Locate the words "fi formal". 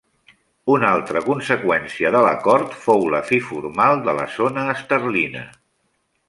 3.29-4.03